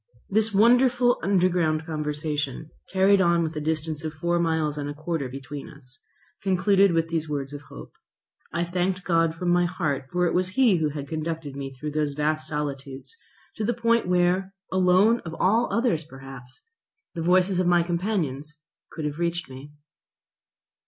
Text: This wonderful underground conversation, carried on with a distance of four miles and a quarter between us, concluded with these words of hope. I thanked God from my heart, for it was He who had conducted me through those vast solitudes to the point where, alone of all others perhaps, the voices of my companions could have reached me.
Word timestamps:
This 0.31 0.51
wonderful 0.51 1.19
underground 1.21 1.85
conversation, 1.85 2.71
carried 2.91 3.21
on 3.21 3.43
with 3.43 3.55
a 3.55 3.61
distance 3.61 4.03
of 4.03 4.13
four 4.15 4.39
miles 4.39 4.75
and 4.75 4.89
a 4.89 4.95
quarter 4.95 5.29
between 5.29 5.69
us, 5.69 6.01
concluded 6.41 6.91
with 6.91 7.09
these 7.09 7.29
words 7.29 7.53
of 7.53 7.61
hope. 7.69 7.93
I 8.51 8.63
thanked 8.63 9.03
God 9.03 9.35
from 9.35 9.49
my 9.49 9.65
heart, 9.67 10.09
for 10.11 10.25
it 10.25 10.33
was 10.33 10.55
He 10.57 10.77
who 10.77 10.89
had 10.89 11.07
conducted 11.07 11.55
me 11.55 11.71
through 11.71 11.91
those 11.91 12.15
vast 12.15 12.47
solitudes 12.47 13.15
to 13.57 13.63
the 13.63 13.75
point 13.75 14.07
where, 14.07 14.55
alone 14.71 15.19
of 15.19 15.35
all 15.39 15.71
others 15.71 16.03
perhaps, 16.03 16.61
the 17.13 17.21
voices 17.21 17.59
of 17.59 17.67
my 17.67 17.83
companions 17.83 18.55
could 18.91 19.05
have 19.05 19.19
reached 19.19 19.51
me. 19.51 19.71